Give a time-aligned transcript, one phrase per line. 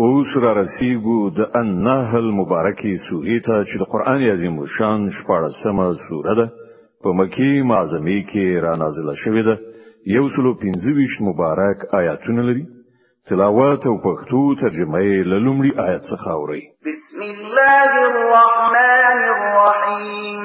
[0.00, 6.34] اوس را رسیدو د النحل مبارکی سورې ته چې د قران عظیم شان شپږمه سوره
[6.40, 6.46] ده
[7.02, 9.54] په مکی معظمه کې را نازله شوې ده
[10.16, 10.92] یو سلو پنځه
[11.28, 12.64] مبارک آیاتونه لري
[13.28, 20.42] تلاوت او پښتو ترجمه یې له لومړي آیت څخه اوري بسم الله الرحمن الرحیم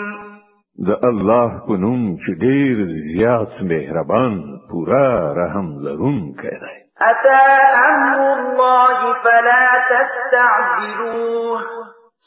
[0.88, 2.76] د الله په نوم چې ډیر
[3.10, 4.34] زیات مهربان
[4.70, 5.08] پورا
[5.42, 7.46] رحم لرونکی دی أتى
[7.90, 11.62] أمر الله فلا تستعجلوه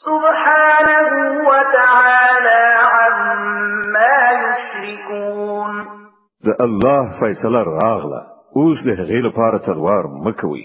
[0.05, 1.09] سبحانه
[1.49, 2.63] وتعالى
[2.95, 5.71] عما يشركون
[6.43, 8.21] د الله فیصله راغله
[8.55, 10.63] اوس له هغې لپاره تلوار مکوي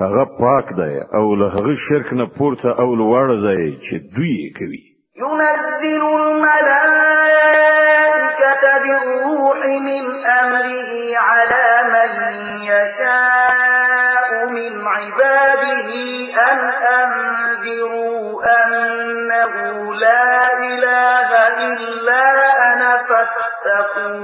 [0.00, 4.82] هغه پاک دی او له هغه شرک نه پورته او لوړ دی چې دوی کوي
[5.22, 10.04] ينزل الملائكة بالروح من
[10.40, 11.75] أمره على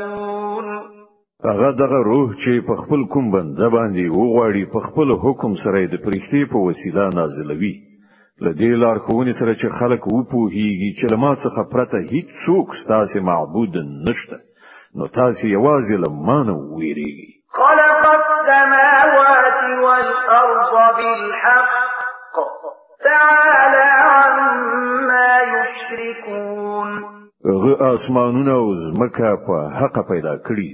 [0.00, 0.64] يعلمون
[1.44, 5.94] هغه دغه روح چې په خپل کوم بنده باندې وغواړي په خپل حکم سره د
[6.04, 7.74] پرښتې په وسیله نازلوي
[8.46, 13.72] لدې لار کوونی سره چې خلق وپوهیږي چې لما څخه پرته هیڅ څوک ستاسو معبود
[14.08, 14.36] نشته
[14.96, 21.72] نو تاسو یوازې لمانه ویریږي خلق السماوات والارض بالحق
[23.06, 27.11] تعالى عما يشركون
[27.46, 30.72] هغه اسمانونه او زمکه په حق پیدا کړی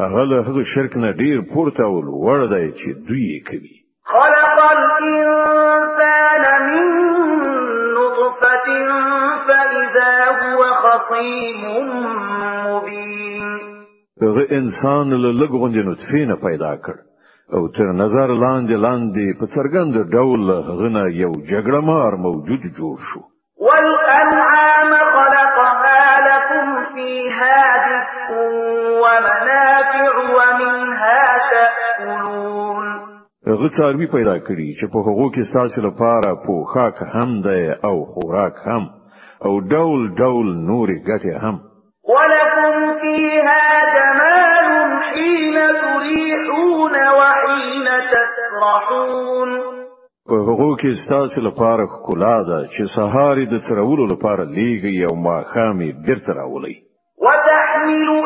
[0.00, 3.76] هغه له هغه شرک نه ډیر پورته ول وړ دی چې دوی کوي
[4.12, 6.84] خلق الانسان من
[7.96, 8.66] نطفه
[9.46, 11.62] فاذا هو خصيم
[12.66, 13.44] مبين
[14.24, 16.96] هغه انسان له لګوندې نطفه نه پیدا کړ
[17.54, 23.22] او تر نظر لاندې لاندې په څرګند ډول هغه یو جګړه مار موجود جوړ شو
[33.48, 38.56] هغه څاروي پیدا کړی چې په هغو کې ساسې لپاره پوخاک هم ده او خوراک
[38.66, 38.84] هم
[39.46, 41.56] او ډول ډول نورې ګټې هم
[42.14, 43.62] ولکم فیها
[43.94, 44.68] جمال
[45.08, 49.50] حين تريحون وحين تسرحون
[50.28, 55.80] په هغو کې ساسې لپاره ښکلا ده چې سهار د ترولو لپاره لیږي او ماښام
[55.86, 56.76] یې بیرته راولي
[57.26, 58.17] وتحمل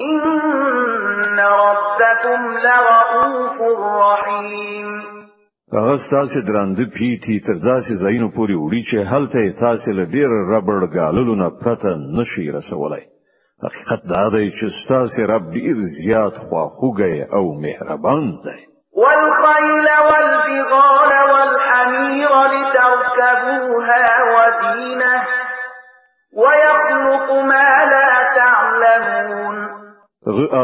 [0.00, 5.14] إن ربكم لرؤوف رحيم
[5.74, 10.96] هغه ستاسو پی پیټي تر داسې زاینو پوری وړي چې هلته تاسو له ډیر ربړ
[10.98, 13.00] غاللو نه پرته نشي رسولای
[13.64, 18.58] حقیقت دا دی چې ستاسو رب ډیر زیات خواخوږی او مهربان دی
[19.02, 19.88] والخیل
[20.62, 25.14] والبغال والحمير لتركبوها وزينة
[26.42, 29.54] ويخلق ما لا تعلمون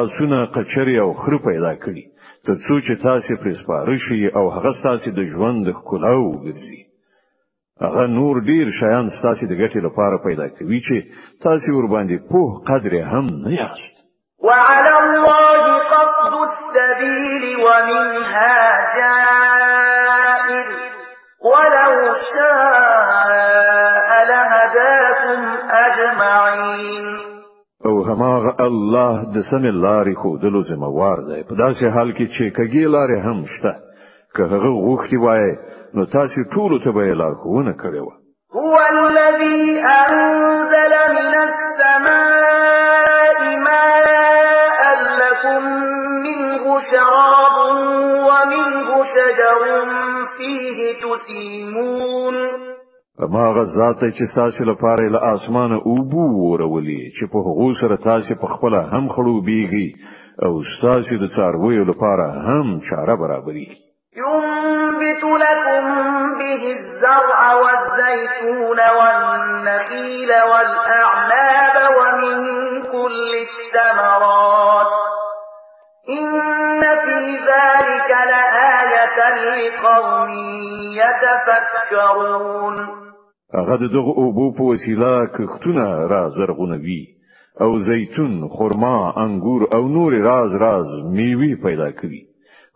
[0.01, 2.05] اسونه قچری او خر پیدا کړي
[2.47, 6.81] تر څو چې تاسو پر سپاره شي او هغه تاسو د ژوند ښکلا وګرځي
[7.83, 12.45] هغه نور ډیر شیان تاسو د ګټې لپاره پیدا کوي چې تاسو ور باندې په
[12.71, 13.97] قدر هم نه یاست
[14.39, 18.61] وعلى الله قصد السبيل ومنها
[18.99, 19.40] جاء
[27.85, 32.45] او هماغه الله د سم لارې خو د لزموار دی په داسې حال کې چې
[32.57, 33.73] کګی لارې هم شته
[34.35, 35.47] که هغه غوښتي وای
[35.95, 38.07] نو تاسو ټول ته به لار کوونه کړو
[38.57, 44.85] هو الذي انزل من السماء ماء
[45.23, 45.63] لكم
[46.27, 47.55] منه شراب
[48.29, 49.61] ومنه شجر
[50.39, 52.60] فيه تسيمون
[53.29, 58.47] ما غزاته چې تاسو لپاره له اسمانه اوبو ورولي چې په هغه سره تاسو په
[58.47, 59.97] خپل هم خړوبېږي
[60.45, 63.77] او تاسو د څارویو لپاره هم چاره برابري
[64.17, 65.85] ينبت لكم
[66.39, 72.39] به الزرع والزيتون والنخيل والأعناب ومن
[72.93, 74.87] كل الثمرات
[76.09, 79.19] إن في ذلك لآية
[79.55, 80.31] لقوم
[80.95, 83.10] يتفكرون
[83.55, 87.03] هغه د دغه اوبو په وسیله کښتونه را زرغونوي
[87.61, 90.87] او زیتون خرما انګور او نور راز راز
[91.17, 92.23] میوه پیدا کوي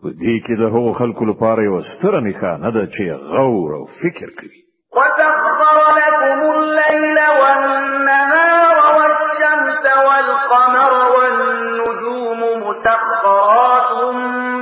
[0.03, 3.01] په دې کې د هغو خلکو لپاره یو ستره نښانه ده چې
[3.37, 4.57] غور او فکر کوي
[4.97, 13.91] وسخر لكم الليل والنهار والشمس والقمر والنجوم مسخرات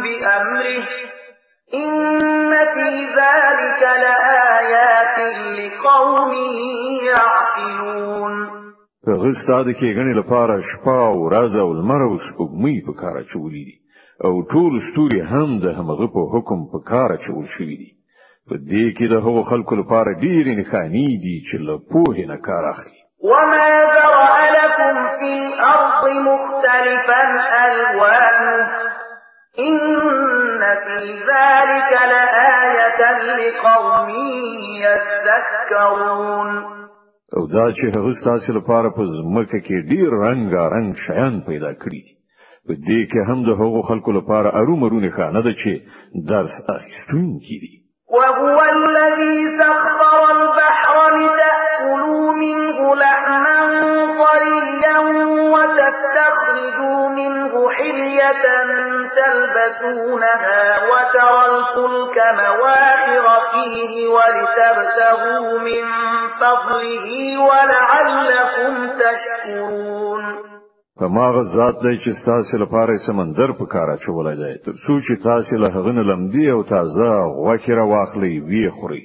[0.04, 0.84] بأمره
[1.74, 2.90] إن في
[3.20, 4.23] ذلك لآيات
[5.84, 6.32] لقوم
[7.06, 8.32] يعقلون
[9.08, 13.64] هغه ستاده کې غني لپاره شپه او ورځ او لمر او سپوږمۍ په کار اچولې
[13.68, 13.76] دي
[14.26, 17.92] او ټول ستوري هم د همغه په حکم په کار اچول شوي دي
[18.50, 22.64] په دې کې د هغو خلکو لپاره ډېرې نښانې دي چې له پوهې نه کار
[22.74, 23.00] اخلي
[23.32, 27.22] وما ذرأ لكم في الأرض مختلفا
[27.66, 28.62] ألوانه
[29.60, 31.00] إن في
[31.30, 33.02] ذلك لآية
[33.42, 34.10] لقوم
[34.84, 36.50] يذكرون
[37.38, 42.02] او دا چې هغه ستاسو لپاره په ځمکه کې ډیر رنگا رنگ شیان پیدا کړی
[42.08, 42.14] دي
[42.68, 45.72] په دې کې هم د هغو خلکو لپاره ارومرونه خانه ده چې
[46.32, 47.74] درس اخیستونکي دي
[48.18, 49.93] وهو الذي سخر
[59.84, 65.84] تَسْلُكُونَهَا وَتَرَى الْفُلْكَ مَوَاخِرَ فِيهِ وَلِتَبْتَغُوا مِنْ
[66.42, 67.10] فَضْلِهِ
[67.50, 70.24] وَلَعَلَّكُمْ تَشْكُرُونَ
[71.00, 75.58] فماغ ذات دی چې ستاسو لپاره سمندر په کار اچولای دی تر څو چې تاسو
[75.64, 77.08] له هغه نه لمدي او تازه
[77.38, 79.04] غوکه را واخلي وی خوري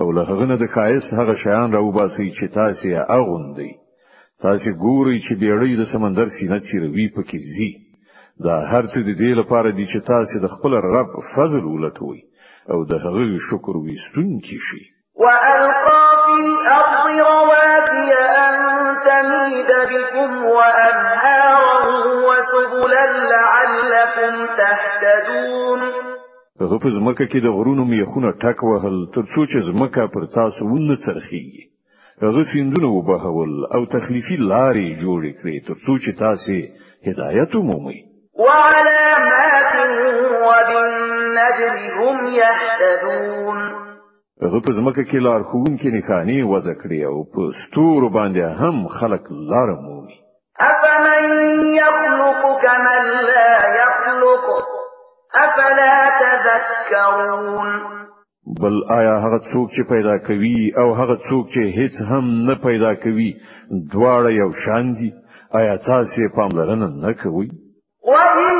[0.00, 3.70] او له هغه نه د خایس هغه شیان را وباسي چې تاسو یې اغوندي
[4.48, 7.70] تاسو ګوري چې بیړۍ د سمندر سینه چیروي پکې زی
[8.46, 12.20] دا هر څه د دې لپاره دي چې تاسو د خپل رب فضل ولټوي
[12.72, 14.82] او د هغه شکر وستونکي شي
[15.24, 18.12] والقى في الارض رواسي
[18.46, 18.56] ان
[19.08, 21.76] تميد بكم وانهارا
[22.28, 23.04] وسبلا
[23.34, 25.80] لعلكم تهتدون
[26.62, 30.62] هغه په ځمکه کې د غرونو میخونه ټک وهل تر څو چې ځمکه پر تاسو
[30.72, 31.46] ونه څرخي
[32.24, 36.54] هغه سیندونه وبهول او تخلیفي لارې جوړې کړې تر څو چې تاسو
[37.08, 38.00] هدایت ومومئ
[38.38, 39.74] وعلامات
[40.46, 43.56] وبالنجم هم يهتدون
[44.44, 48.76] هغه په ځمکه کې لار خون کې نښانې وځ کړې او په ستورو باندې هم
[48.98, 50.14] خلق لار مومي
[50.70, 51.24] افمن
[51.82, 53.50] يخلق كمن لا
[53.82, 54.44] يخلق
[55.46, 57.68] افلا تذكرون
[58.62, 62.92] بل آیا هغه څوک چې پیدا کوي او هغه څوک چې هیڅ هم نه پیدا
[63.04, 63.30] کوي
[63.92, 65.10] دواړه یو شان دي
[65.58, 67.48] آیا تاسو پاملرنه نه کوئ
[68.04, 68.54] وَإِن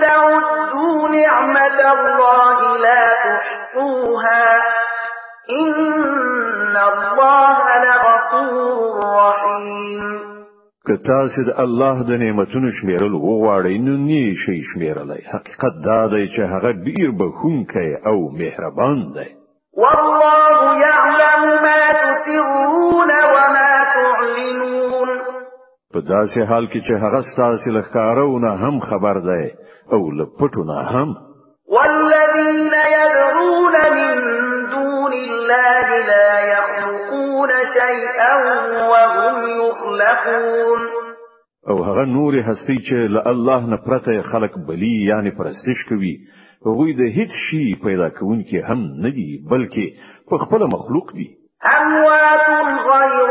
[0.00, 4.64] تَعُدُّوا نِعْمَةَ اللَّهِ لَا تُحْصُوهَا ۗ
[5.60, 10.00] إِنَّ اللَّهَ لَغَفُورٌ رَّحِيمٌ
[10.86, 16.28] که تاسو د الله د نعمتونو شمیرل وغواړئ نو نه شي شمیرلای حقیقت دا دی
[16.36, 19.28] چې هغه ډیر بخونکی او مهربان دی
[19.76, 23.10] والله يعلم ما تسرون
[25.94, 31.14] په داسې حال کې چې هغه ستاسو لخکارونه هم خبر ده او لپټونه هم
[31.76, 34.20] والذین يدعون من
[34.74, 37.48] دون الله لا يخلقون
[37.78, 38.34] شيئا
[38.92, 40.80] وهم يخلقون
[41.68, 46.14] او هغه نور هستی چې له الله نه پرته خلق بلی یعنی پرستش کوي
[46.66, 50.00] هغه د هیڅ شي پیدا کون کې هم نه دي بلکې
[50.30, 51.28] په خپل مخلوق دي
[51.76, 52.44] اموات
[52.90, 53.30] غیر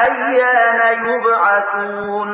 [0.00, 2.26] أيان يبعثون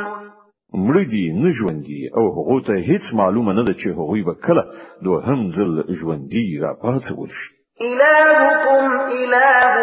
[0.74, 4.64] مريدي نجوندي او هغه ته هیڅ معلومه نه ده چې هغه به کله
[5.04, 9.74] دوهم ځل ژوندۍ را شي إلهكم إله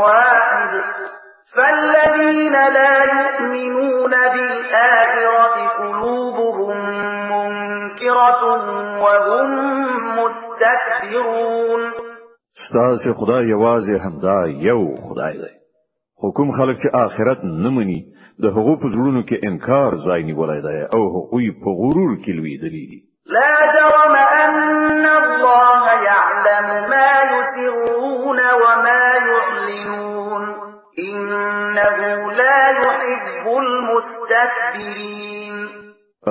[0.00, 0.70] واحد
[1.56, 5.44] فالذين لا يؤمنون بالآخرة
[5.78, 6.76] قلوبهم
[7.32, 8.42] منكرة
[9.04, 9.50] وهم
[10.18, 11.80] مستكبرون
[12.68, 14.38] ستاسي خدای یوازې همدا
[14.68, 15.61] یو خدای ده
[16.22, 18.00] حکم خلک چې آخرت نه مني
[18.42, 22.84] د هغو په زړونو کې انکار ځای نیولی دی او هغوی په غرور کې لویدلي
[22.90, 23.00] دي
[23.36, 24.14] لا جرم
[24.44, 30.42] ان الله يعلم ما يسرون وما يعلنون
[31.10, 31.98] انه
[32.40, 35.54] لا يحب المستكبرين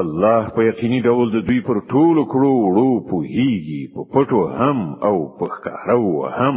[0.01, 4.79] الله په یقیني ډول د دوی پر ټولو کړو وړو پوهیږي په پټو هم
[5.09, 6.05] او په ښکاره
[6.39, 6.55] هم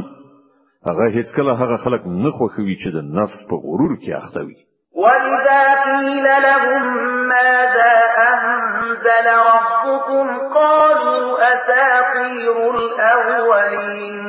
[0.88, 4.56] هغه هیڅ کله هغه خلک نه خوښوي چې د نفس په غرور کې اخته وي
[5.02, 6.84] وَإِذَا قِيلَ لَهُم
[7.32, 7.94] مَّاذَا
[8.34, 10.26] أَنزَلَ رَبُّكُمْ
[10.58, 14.20] قَالُوا أَسَاطِيرُ الْأَوَّلِينَ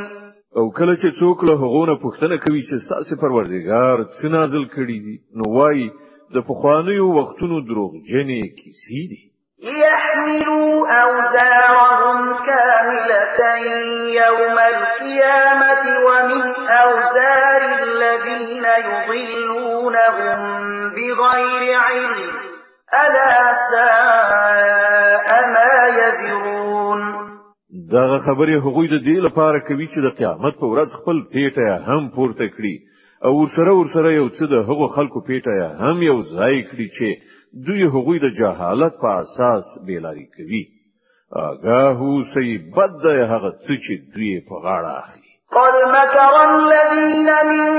[0.59, 5.15] او کله چې څوک له هغونه پوښتنه کوي چې ستاسو پروردگار څه نازل کړي دي
[5.37, 5.87] نو وایي
[6.35, 9.19] د پخوانیو وختونو دروغ جنې کیسې دي
[9.65, 13.39] ليحملوا أوزارهم كاملة
[14.23, 20.39] يوم القيامة ومن أوزار الذين يضلونهم
[20.89, 22.35] بغير علم
[22.95, 27.01] ألا ساء ما يزرون
[27.91, 32.09] دغه خبرې هغوی د دې لپاره کوي چې د قیامت په ورځ خپل پیټه هم
[32.15, 32.75] پورته کړي
[33.25, 37.07] او ورسره ورسره یو څه د هغو خلکو پیټه هم یو ځای کړي چې
[37.67, 40.63] دوی هغوی د جهالت په اساس بیلاری کوي
[41.49, 41.99] اگاه
[42.33, 42.47] سي
[42.77, 47.73] بد هغه څه چې دوی په غاړه اخلي قال مكر الذين من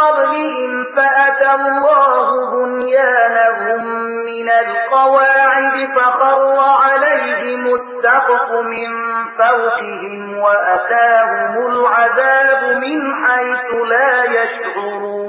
[0.00, 3.82] قبلهم فأتى الله بنيانهم
[4.26, 8.88] من القواعد فخر عليهم السقف من
[9.38, 15.25] فوقهم وأتاهم العذاب من حيث لا يشعرون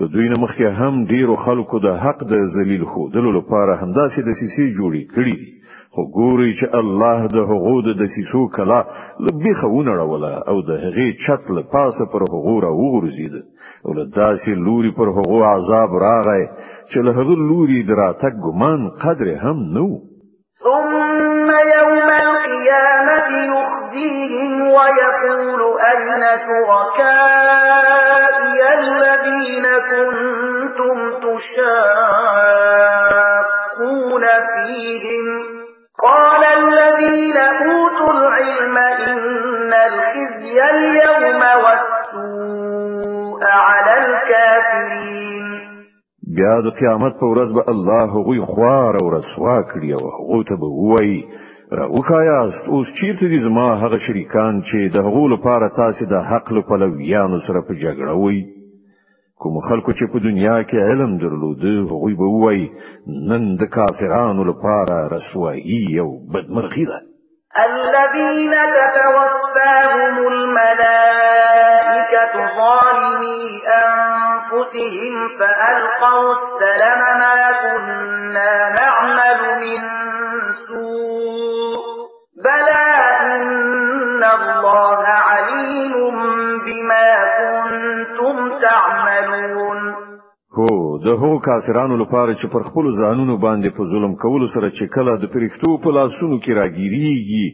[0.00, 4.18] د دوی نه مخکې هم ډیرو خلکو د حق د ذلیل خو دلو لپاره همداسې
[4.24, 5.50] د سیسی جوړی کړی دي
[5.96, 8.78] خو ګوري چې الله د حقوق د سیسو کلا
[9.26, 13.34] لبيخونه راولا او د هغې چت له پاسه پر حقوق را وګرځید
[13.86, 16.44] او له داسې لوري پر حقوق عذاب راغی
[16.92, 19.88] چې له هغه لوري دراتک ګمان قدر هم نو
[20.64, 25.60] ثم يوم القيامة يخزيهم ويقول
[25.92, 31.44] أين شركائي الذين كنتم تشاقون
[34.50, 35.24] فيهم
[36.04, 45.70] قال الذين أوتوا العلم إن الخزي اليوم والسوء على الكافرين
[46.38, 50.56] بیا د قیامت په ورځ به الله هغوی خوار او رسوا کړي او هغوی ته
[50.56, 51.24] به وایي
[51.72, 56.92] راوخایاست اوس چیرته دي زما هغه شریکان چې د هغو لپاره تاسو د حق لپاره
[56.98, 58.59] یانو سره په جګړه وایي
[59.42, 61.60] کوم خلکو چې په دنیا کې علم درلود
[61.92, 62.60] هغوی به وای
[63.28, 66.98] نن د کافرانو لپاره رسوایی او بدمرغي ده
[67.68, 73.42] الذين تتوفاهم الملائكة ظالمي
[73.86, 79.79] أنفسهم فألقوا السلام ما كنا نعمل من
[90.60, 94.86] هو د هو کافرانو لپاره چې پر خپل ځانونو باندې په ظلم کولو سره چې
[94.96, 97.46] کله د پرښتو په لاسونو کې راګیریږي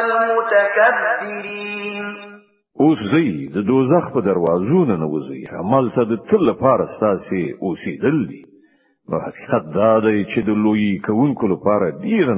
[0.00, 2.04] والمتكبرين
[2.84, 3.00] اوس
[3.54, 4.96] د دوزخ په دروازو نه
[5.58, 5.84] عمل
[9.10, 12.30] نو حقیقت دا دی چې د لوی ډیر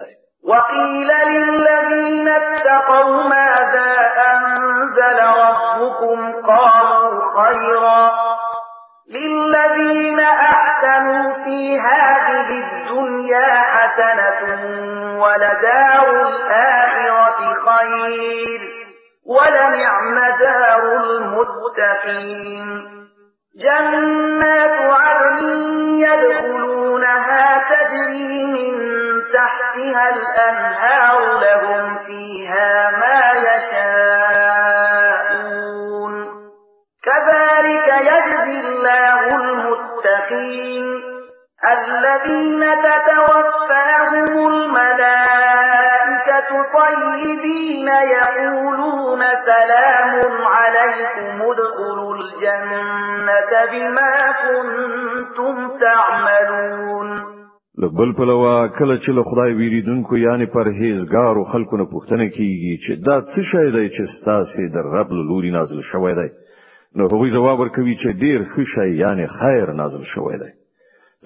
[0.00, 0.12] دی
[0.52, 3.90] وقيل للذين اتقوا ماذا
[4.32, 6.18] أنزل ربكم
[6.48, 8.04] قالوا خيرا
[9.16, 11.56] للذين أحسنوا في
[11.88, 13.54] هذه الدنيا
[13.94, 14.64] حسنة
[15.22, 17.36] ولدار الآخرة
[17.66, 18.60] خير
[19.26, 22.84] ولنعم دار المتقين
[23.56, 25.42] جنات عدن
[25.98, 28.84] يدخلونها تجري من
[29.34, 30.73] تحتها الأنهار
[53.72, 57.34] بما كنتم تعملون
[57.78, 62.92] لبل پلوه کله چې له خدای ویریدونکو یعنی پرهیزګار او خلکو نه پوښتنه کیږي چې
[63.06, 66.28] دا څه شی دی چې ستاسو د رب لوري نازل شوی دی
[66.96, 70.50] نو هغوی جواب ورکوي چې ډیر ښه شی یعنی خیر نازل شوی دی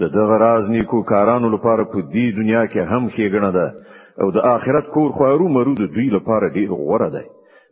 [0.00, 3.75] د دغه راز نیکو کارانو لپاره په دې دنیا کې هم ښېګڼه ده
[4.23, 7.25] او د آخرت کور خو ارومرو د دوی لپاره ډیر غوره دی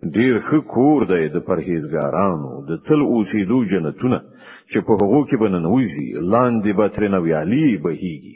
[0.05, 4.19] ډیر ښه کور دی د پرهیزګارانو د تل اوسېدو جنتونه
[4.71, 8.35] چې په هغو کې به ننوځي لاندې به ترې نویالي بهيږي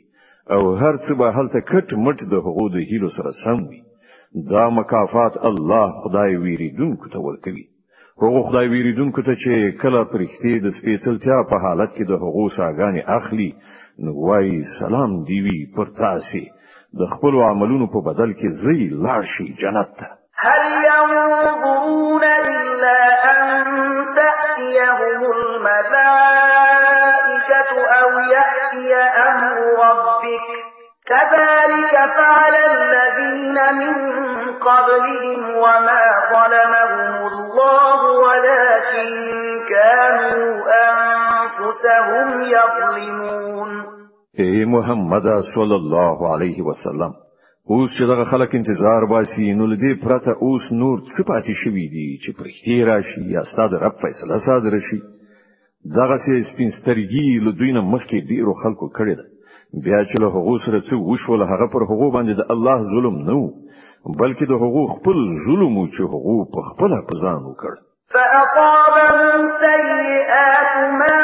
[0.54, 3.80] او هر څه به هلته کټ مټ د هغو د هیلو سره سم وي
[4.52, 7.64] دا مکافات الله خدای ویریدونکو ته ورکوي
[8.22, 9.52] هغه خدای ویریدونکو ته چې
[9.82, 13.50] کله پرختي د سپېڅلتیا په حالت کې د هغو ساګانی اخلي
[14.04, 16.40] نو وايي سلام دی وی پر تاسو
[17.00, 20.08] د خپل عملونو په بدل کې زی لاشي جنت ته
[20.44, 20.99] هل یا
[21.60, 23.00] ينظرون إلا
[23.30, 23.36] أن
[24.16, 30.42] تأتيهم الملائكة أو يأتي أمر ربك
[31.06, 33.94] كذلك فعل الذين من
[34.58, 36.00] قبلهم وما
[36.32, 39.08] ظلمهم الله ولكن
[39.68, 40.50] كانوا
[40.88, 43.70] أنفسهم يظلمون
[44.40, 45.22] إي محمد
[45.54, 47.12] صلى الله عليه وسلم
[47.74, 52.06] اوس چې دغه خلک انتظار باسي نو لدی پرته اوس نور څه پاتې شوی دی
[52.22, 54.98] چې پرختي راشي یا ستاد رب فیصله صادر شي
[55.98, 60.56] دغه سي سپینسترګي له دوی نه مخکې ډیرو خلکو کړی ده بیا چې له هغو
[60.66, 64.84] سره څه وشول هغه پر هغو باندې د الله ظلم نه و بلکې د هغو
[64.96, 67.74] خپل ظلم او چې هغو په خپل په ځان وکړ
[68.14, 71.19] فاصابهم سيئات ما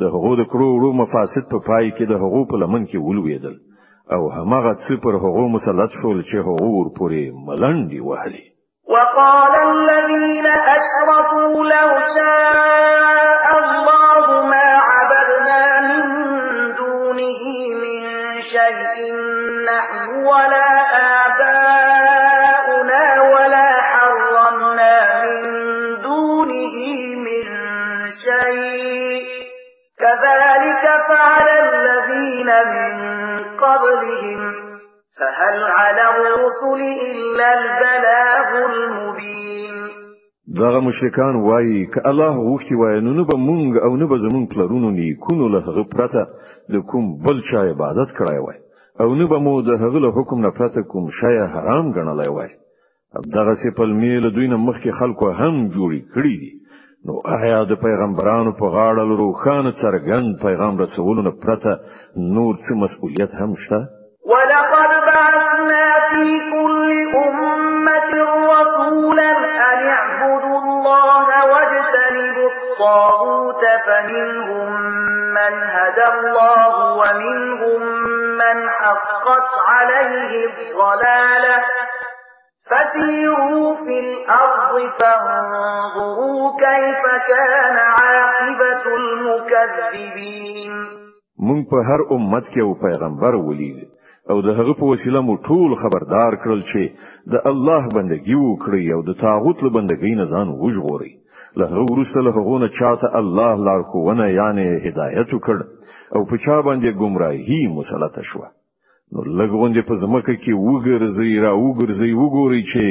[0.00, 3.54] د هغو د کړو وړو مفاسد په پای کې د هغو په لمن کې ولوېدل
[4.14, 8.44] او همغه څه پر هغو مسلط شول چې هغو ورپورې ملنډي وهلي
[8.94, 16.06] وقال الذين أشركوا لو شاء الله ما عبدنا من
[16.78, 17.42] دونه
[17.82, 18.02] من
[18.54, 18.98] شيء
[19.70, 20.59] نحن ولا
[35.78, 39.74] على الرسل إلا البلاغ المبين
[40.58, 44.44] دغه مشرکان وایي ک الله وختي وای نو نه به مونږ او نه به زمونږ
[44.54, 46.22] پلرونو نه کونو له هغه پرته
[46.72, 48.58] د کوم بل چا عبادت کړای وای
[49.02, 52.50] او نه به مو د هغه له حکم نه پرته کوم شی حرام ګڼلای وای
[53.34, 56.52] دغه سی په میل دوی نه مخکې خلکو هم جوړی کړی دي
[57.06, 61.72] نو آیا د پیغمبرانو په غاړه لرو خان څرګند پیغام رسولونه پرته
[62.38, 63.99] نور څه مسؤلیت هم شته
[66.20, 68.12] لكل أمة
[68.52, 69.30] رسولا
[69.72, 74.72] أن اعبدوا الله واجتنبوا الطاغوت فمنهم
[75.34, 77.80] من هدى الله ومنهم
[78.40, 81.64] من حقت عليه الضلالة
[82.70, 90.70] فسيروا في الأرض فانظروا كيف كان عاقبة المكذبين
[91.42, 93.99] من په هر امت کې او پیغمبر ولید
[94.30, 96.82] او د هغه په وسیله مو ټول خبردار کړل چې
[97.34, 101.12] د الله بندگی وکړي او د تاغوت له بندګۍ نه ځان وژغوري
[101.60, 105.56] له هغه وروسته له هغه نه چاته الله لارښوونه یعنی هدایت وکړ
[106.16, 108.48] او په چا باندې گمراهي مسلط شوه
[109.12, 112.86] نو لګوندې په زمکه کې وګرځي را وګرځي وګوري چې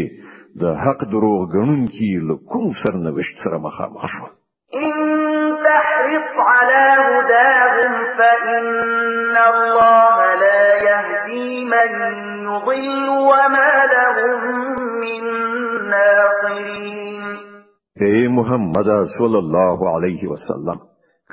[0.62, 4.28] د حق دروغ غنون کې له کوم سرنوشت سره مخامخ شو
[5.66, 10.19] تحرص على هداهم فإن الله
[11.88, 14.40] لن يضلوا وما لهم
[15.04, 15.24] من
[15.90, 17.36] ناصرين
[18.08, 20.78] اے محمد صلی الله عليه وسلم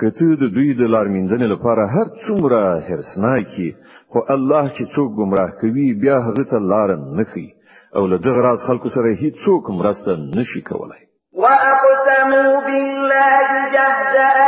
[0.01, 3.69] کته د دوی د لار منځنې لپاره هر څومره هرسناکي
[4.13, 7.47] خو الله چې څوک گمراه کوي بیا هغه ته لار نه کوي
[7.95, 11.03] او له دغه راز خلکو سره هیڅ څوک مرسته نشي کولای
[11.43, 14.46] واقسموا بالله جهدا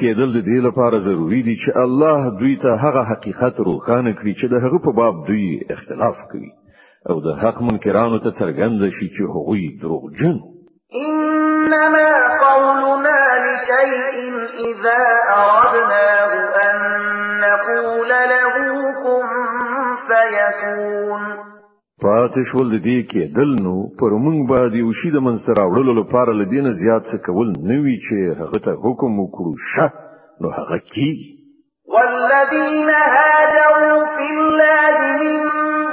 [0.00, 4.46] کېدل د دې لپاره ضروری دي چې الله دوی ته هغه حقیقت روښانه کړي چې
[4.50, 6.50] د هغه په باب دوی اختلاف کوي
[7.10, 10.36] او د حق منکرانو ته څرګند شي چې هغوی دروغجن
[11.06, 12.10] انما
[12.46, 15.02] قولنا لشيء اذا
[15.36, 16.32] اردناه
[16.64, 16.76] ان
[17.40, 18.48] نقول له
[19.02, 19.26] كن
[20.08, 21.55] فيكون
[22.04, 26.70] پاتې شول دې کې دل نو پر موږ باندې وشي د منصر اورل لپاره لدینه
[26.82, 29.86] زیات څه کول نه وی چې هغه ته حکم وکړو شه
[30.40, 31.10] نو هغه کی
[31.94, 35.36] والذین هاجروا فی الله من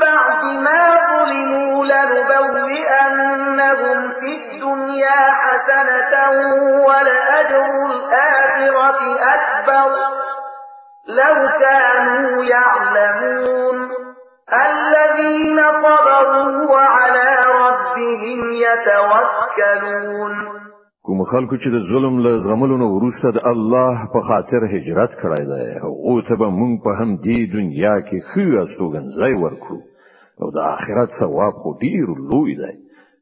[0.04, 6.14] بعد ما ظلموا لنبوئنهم فی الدنیا حسنة
[6.88, 9.02] ولأجر الآخرة
[9.36, 9.90] أكبر
[11.22, 13.73] لو كانوا يعلمون
[19.56, 20.34] توکلون
[21.08, 25.68] کوم خلکو چې د ظلم له زغملونو وروسته د الله په خاطر هجرت کړی دی
[25.88, 29.80] او ته به مونږ په هم دې دنیا کې خو استوګنځای ورکړو
[30.42, 32.72] او د آخرت ثواب خو ډیر لوی دی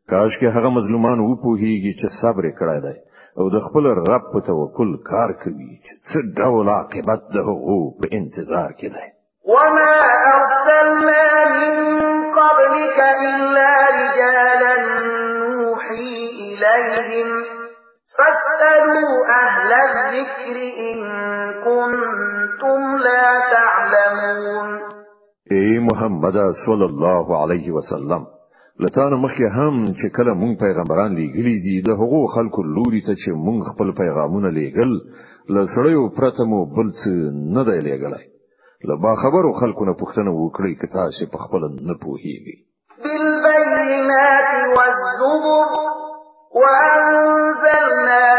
[0.10, 2.96] کاش کې هغه مظلومان وو په هیږي چې صبر کړی دی
[3.40, 8.08] او د خپل رب په توکل کار کوي چې څه ډول عاقبت ده او په
[8.22, 9.08] انتظار کې دی
[9.54, 9.90] وما
[19.52, 21.02] أهل الذكر إن
[21.64, 24.68] كنتم لا تعلمون
[25.52, 28.26] اي محمد صلى الله عليه وسلم
[28.80, 33.32] لتان مخکې هم چې کله مونږ پیغمبران لیږلي دي د هغو خلکو لوري ته چې
[33.32, 34.92] مونږ خپل پیغامونه لیږل
[35.58, 37.12] لسړیو پرته مو بل څه
[37.58, 38.26] نه دی لیږلای
[38.94, 42.58] لبا خبرو خلکو نه پوښتنه وکړي که تاسو په خپل نه پوهیږي
[43.04, 45.72] بالبينات والزبر
[46.62, 48.31] وأنزلنا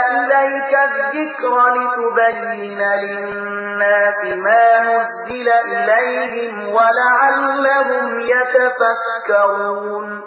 [0.88, 10.22] الذكر لتبين للناس ما نزل إليهم ولعلهم يتفكرون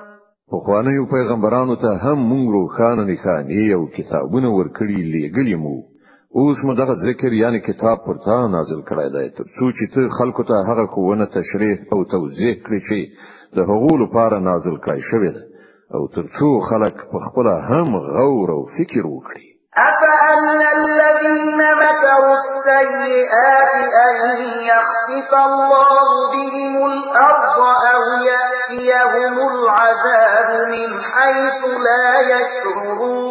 [0.51, 5.75] پخوانیو پیغمبرانو ته هم مونږ روخانه نښانې او کتابونه ورکړي لېګلې مو
[6.39, 10.43] اوس مو دغه ذکر یعنی کتاب پرته نازل کړی دی تر څو چې ته خلکو
[10.49, 12.97] ته هغه کوونه تشریح او توضیح کړی چې
[13.57, 15.43] د هغو لپاره نازل کړی شوی دی
[15.95, 17.87] او تر څو خلک په خپل هم
[18.17, 23.73] غور او فکر وکړي أفأمن الذين مكروا السيئات
[24.07, 24.37] أن
[24.71, 25.97] يخسف الله
[26.33, 27.59] بهم الأرض
[27.93, 33.25] أو يأتيهم العذاب من حيث لا يشعرون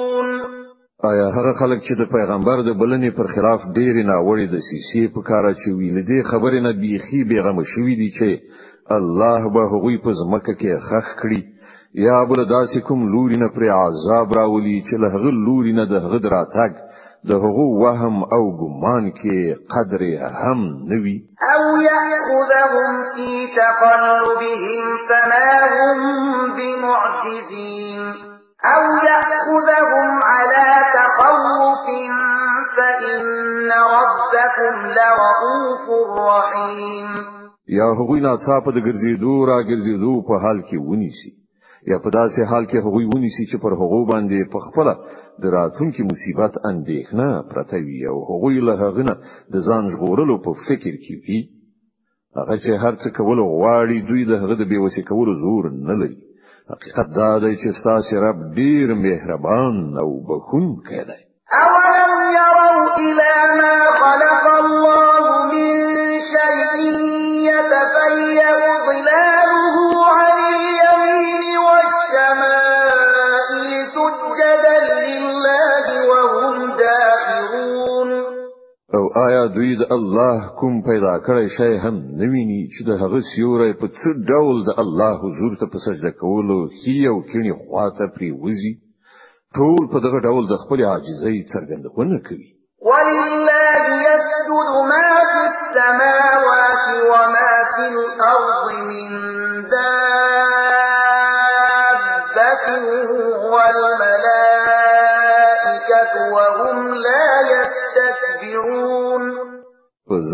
[1.10, 5.22] آیا هغه خلک چې د پیغمبر د بلنې پر خلاف ډېری ناوړې د سیسی په
[5.28, 8.28] کار اچوي لدی خبره نه بیخي بیغم شوې دي چې
[8.96, 11.40] الله به هغوی په ځمکه کې خخ کړي
[11.94, 15.94] یا بل داسې کوم لوري نه پر عذاب راولي چې له هغه لوري نه د
[16.04, 16.72] هغه دراتګ
[17.28, 19.38] د هغه وهم او ګمان کې
[19.74, 20.00] قدر
[20.42, 20.60] هم
[20.92, 21.16] نوي
[21.52, 23.28] او ياخذهم في
[23.60, 25.96] تقلبهم فما هم
[26.58, 28.00] بمعجزين
[28.74, 31.82] او ياخذهم على تخوف
[32.76, 33.22] فإن
[33.98, 35.84] ربكم لرؤوف
[36.32, 37.08] رحيم
[37.78, 41.30] یا هغوی ناڅاپه د ګرځېدو را ګرځېدو په حال کې ونیسي
[41.92, 44.88] یا په داسې حال کې هغوی ونیسي چې پر هغو باندې په خپل
[45.42, 49.14] د راتلونکي مصیبت اندېښنه پرته وي او هغوی له هغه نه
[49.52, 51.40] د ځان ژغورلو په فکر کې وي
[52.38, 56.18] هغه چې هر څه کول غواړي دوی د هغه د بیوسی کولو زور نه لري
[56.72, 61.20] حقیقت دا دی چې ستاسو رب ډیر مهربان او بخښونکی دی
[61.62, 65.88] اولم يروا الى ما خلق الله من
[66.32, 67.33] شيء
[79.44, 83.86] آیا دوی د الله کوم پیدا کړی شی هم نویني چې د هغه سیوري په
[83.98, 88.72] څه ډول د الله حضور ته په سجده کولو هیو کینی خواته پری وزي
[89.58, 92.48] ټول په دغه ډول د خپل عاجزۍ څرګندونه کوي
[92.90, 98.53] ولله يسجد ما في السماوات وما في الارض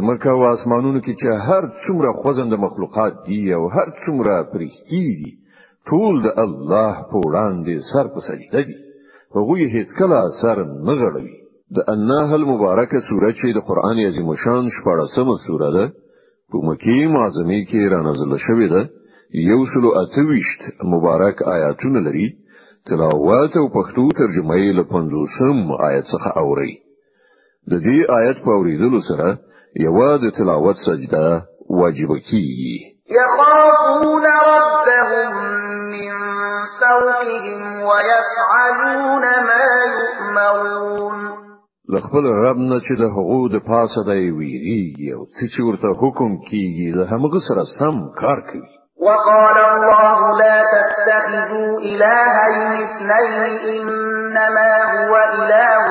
[0.01, 5.31] پزمکه او اسمانونو کې چې هر څومره خوځند مخلوقات دي او هر څومره پرښتي دي
[5.89, 8.77] ټول د الله په وړاندې سر په سجده دي
[9.37, 10.57] هغه هیڅ کله سر
[10.89, 11.31] نه غړوي
[11.77, 15.85] د النهل مبارکه سوره چې د قران عظیم شان شپږمه سوره ده
[16.51, 18.83] په مکی معظمه کې را نازله شوې ده
[19.51, 22.27] یو سلو اتويشت مبارک آیاتونه لري
[22.89, 26.73] تلاوت او پښتو ترجمه یې له 50 آیت څخه اوري
[27.71, 29.29] د دې آیت په اوریدلو سره
[29.77, 35.31] یوازې تلاوت سجده واجب کیږي یخافون ربهم
[35.93, 36.11] من
[36.81, 41.19] سوقهم ويفعلون ما يؤمرون
[41.89, 46.89] لخپل رب نه چې د حقوق د پاسه دی ویریږي او چې ورته حکم کیږي
[46.99, 53.43] له همغه سره سم کار کوي وقال الله لا تتخذوا إلهين اثنين
[53.75, 55.89] إنما هو إله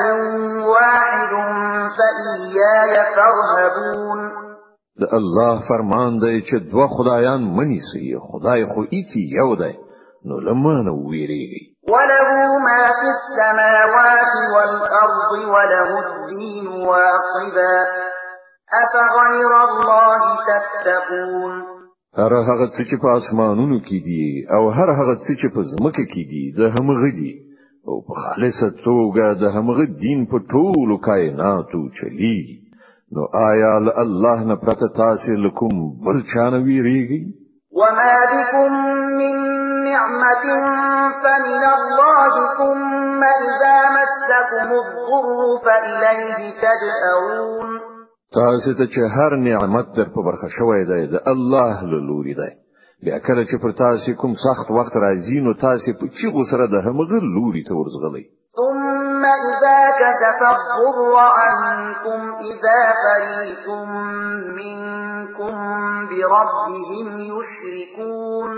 [0.74, 1.30] واحد
[1.98, 4.18] فإياي فارهبون
[5.00, 9.74] ده الله فرمان ده چه دو خدایان منی سي خدای خو ایتی یو ده
[10.26, 12.30] نو لمانه ویریږي وله
[12.64, 17.76] ما في السماوات والارض وله الدين واصبا
[18.82, 21.79] افغير الله تتقون
[22.18, 24.24] هر هغه څه چې په اسمانونو کې دي
[24.56, 27.32] او هر هغه څه چې په ځمکه کې دي د همغه دي
[27.88, 32.38] او په خالصه توګه د همغه دین په ټولو کائناتو چلی
[33.14, 33.68] نو آیا
[34.04, 35.72] الله نه پرته تاسو لکم
[36.04, 37.20] بل چانه ویریږي
[37.80, 38.70] وما بكم
[39.20, 39.34] من
[39.90, 40.42] نعمة
[41.22, 47.89] فمن الله ثم إذا مسكم الضر فإليه تجأرون
[48.38, 52.48] تاسو ته چې هر نعمت در په برخه شوې ده د الله له لوري ده
[53.04, 56.74] بیا کله چې پر تاسو کوم سخت وخت راځي نو تاسو په چیغو سره د
[56.86, 58.24] همغه لوري ته ورزغلی
[58.58, 62.20] ثم إذا كشف الضر عنكم
[62.52, 63.66] إذا فريق
[64.60, 65.54] منكم
[66.10, 68.50] بربهم يشركون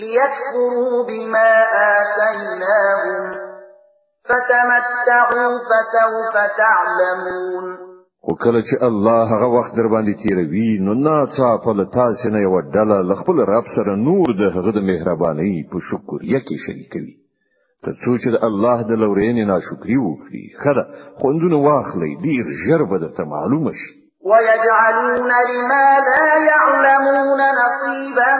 [0.00, 1.50] ليكفروا بما
[1.96, 3.22] آتيناهم
[4.28, 7.89] فتمتعوا فسوف تعلمون
[8.24, 12.56] خو کله چې الله هغه وخت در باندې تیروي نو ناڅاپه له تاسو نه یو
[12.76, 17.14] ډله له خپل رب سره نور د هغه د مهرباني په شکر یکی شریکوي
[17.84, 20.84] تر څو چې د الله د لورین نه شکرې وکړي خدا
[21.20, 23.90] خوندونه واخلي ډیر ژر به درته معلومه شي
[24.30, 28.30] ويجعلون لما لا يعلمون نصيبا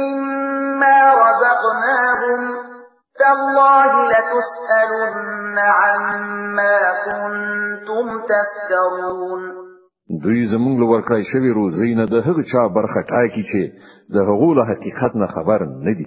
[0.00, 2.61] مما رزقناهم
[3.22, 9.42] تالله لتسألن عما كنتم تفترون
[10.24, 13.62] دوی زمونږ لور کړی شوی روزی نه د هغه چا برخه ټاکی چې
[14.14, 16.06] د هغو له حقیقت نه خبر نه دی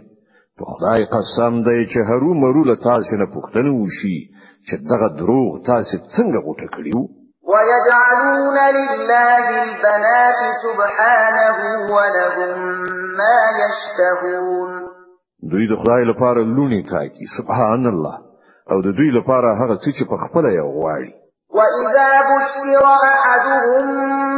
[0.58, 4.17] په خدای قسم دی چې هرو مرو له تاسو نه پوښتنه وشي
[4.67, 7.01] چې دغه دروغ تاسو څنګه غوټه کړیو
[7.51, 11.41] ويجعلون لله البنات سبحانه
[11.95, 12.58] ولهم
[13.19, 14.94] ما يشتهون
[15.51, 18.15] دوی د خدای لپاره لونی تاکي سبحان الله
[18.71, 21.10] او د دوی لپاره هغه څه چې په خپل یې غواړي
[21.58, 23.86] واذا بشر احدهم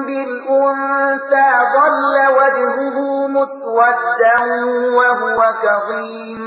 [0.08, 2.98] بالانثى ظل وجهه
[3.38, 4.36] مسودا
[4.98, 6.40] وهو كظيم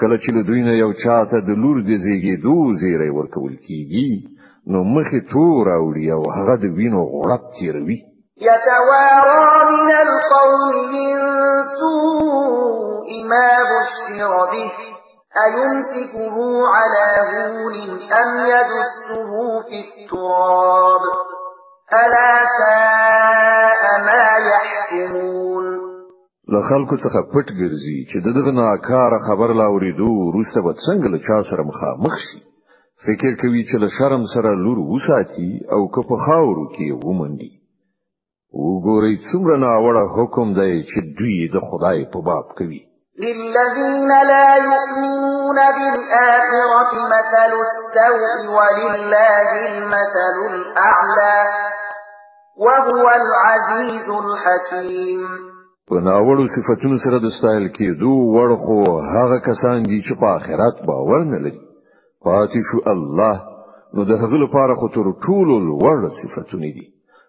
[0.00, 4.08] کله چې دوی نه یو چاته د لور د زیږې دوه زیری ورکول کیږي
[4.72, 8.00] نو مخې تور اوړي او هغه د وینو غړپ تیروي
[8.40, 11.10] يتوارى من القوم من
[11.80, 14.70] سوء ما بشر به
[15.44, 16.36] أيمسكه
[16.74, 17.76] على هون
[18.20, 19.22] أم يدسه
[19.68, 21.02] في التراب
[21.92, 25.64] ألا ساء ما يحكمون
[26.52, 31.18] له خلکو څخه پټ ګرځي چې د دغه ناکاره خبر لاوریدو روسته به څنګه له
[31.26, 32.38] چا سره مخامخ شي
[33.06, 37.59] فکر کوي چې له شرم سره لور وساتي او که په خاورو کې ومنډي
[38.66, 42.80] وګورئ څومره ناوړه حکم دی چې دوی د خدای په باب کوي
[43.24, 51.40] للذين لا يؤمنون بالآخرة مثل السوء ولله المثل الأعلى
[52.64, 55.22] وهو العزيز الحكيم
[55.88, 58.78] په ناوړو صفاتونو سره د استایل کې دوه ورخو
[59.14, 61.60] هغه کسان دي چې په آخرت باور نه لري
[62.24, 63.36] پاتې شو الله
[63.94, 66.86] نو د هغه لپاره خو تر ټولو لوړ صفاتونه دي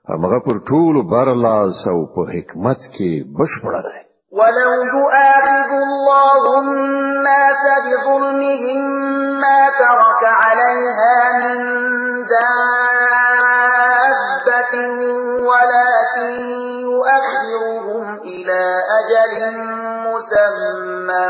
[0.09, 3.95] هغه پر ټول بار الله سو په حکمت کې بشپړ ده
[4.37, 8.81] ولو يؤاخذ الله الناس بظلمهم
[9.43, 11.55] ما ترك عليها من
[12.33, 14.73] دابة
[15.51, 16.31] ولكن
[16.87, 18.61] يؤخرهم إلى
[18.99, 19.33] أجل
[20.07, 21.25] مسمى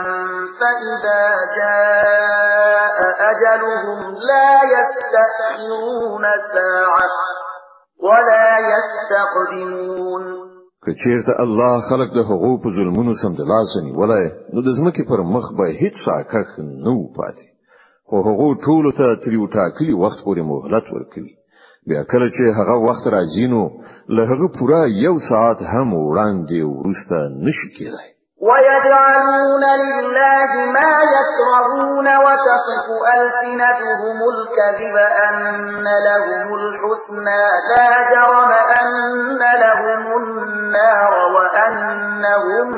[0.60, 1.24] فإذا
[1.60, 2.98] جاء
[3.32, 7.10] أجلهم لا يستأخرون ساعة
[8.02, 10.22] ولا يستقدمون
[10.86, 15.20] که چیرته الله خلق د حقوق ظلمونو سم د لاسنی ولای نو د زمکه پر
[15.34, 16.48] مخ به هیڅ ساکخ
[16.86, 17.46] نو پاتې
[18.10, 21.34] خو حقوق ټول ته تریو ټاکلي وخت پورې مهلت ورکوي
[21.88, 23.62] بیا کله چې هغه وخت راځینو
[24.16, 28.11] له هغه پورا یو ساعت هم وړاندې ورسته نشي کېدای
[28.50, 32.86] ويجعلون لله ما يكرهون وتصف
[33.18, 34.96] ألسنتهم الكذب
[35.28, 37.44] أن لهم الحسنى
[37.78, 38.52] لا جرم
[38.82, 42.70] أن لهم النار وأنهم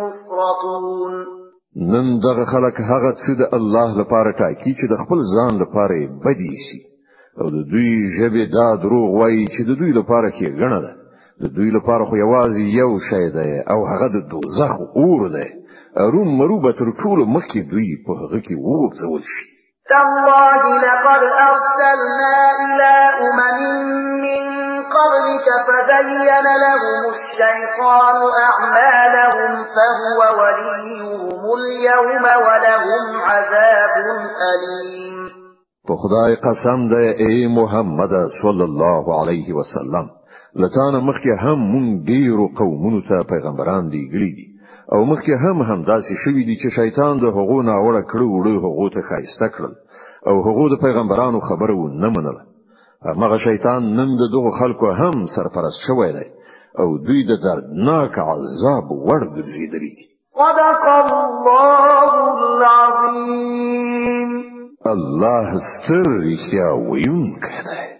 [0.00, 1.12] مفرطون
[1.76, 6.52] نن دغه خلک هغه څه د الله لپاره ټاکي چې د خپل ځان لپاره بدی
[6.64, 6.80] شي
[7.40, 10.92] او د دوی ژبه دا دروغ وایي چې د دوی لپاره کې غنه ده
[11.42, 15.46] د دوی لپاره خو یوازې یو شی دی او هغه د دوزخ اور دی
[16.14, 19.44] روم مروبه تر ټولو مخکې دوی په هغه کې وغورځول شي
[19.94, 20.54] تالله
[20.86, 22.94] لقد أرسلنا إلى
[23.26, 23.56] أمم
[24.26, 24.42] من
[24.96, 26.28] قبلك فزين
[26.64, 28.16] لهم الشيطان
[28.48, 32.94] أعمالهم فهو وليهم اليوم ولهم
[33.30, 33.92] عذاب
[34.52, 35.14] أليم
[35.88, 40.06] په خدای قسم ده ای محمد صلی الله علیه وسلم
[40.60, 44.46] لتان مخکې هم مونږ ډیرو قومونو ته پیغمبران دی غړي دي
[44.94, 48.56] او مخکې هم هم داسې شوی دي چې شیطان د هغو نه وړه کړو وړو
[48.64, 49.72] هغو ته خایسته کړل
[50.28, 52.42] او هغو د پیغمبرانو خبره و نه منله
[53.22, 56.26] هغه شیطان نن د دغه خلکو هم سرپرست شوی دی
[56.82, 60.06] او دوی د دردناک عذاب ورګرځېدلی دي
[60.40, 62.12] صدق الله
[62.42, 64.30] العظیم
[64.94, 67.91] الله ستر رښتیا ویونکی دی